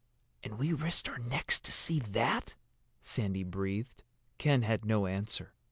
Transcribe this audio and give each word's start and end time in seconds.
"And 0.43 0.57
we 0.57 0.73
risked 0.73 1.07
our 1.09 1.19
necks 1.19 1.59
to 1.59 1.71
see 1.71 1.99
that!" 1.99 2.55
Sandy 3.03 3.43
breathed. 3.43 4.01
Ken 4.39 4.63
had 4.63 4.83
no 4.83 5.05
answer. 5.05 5.53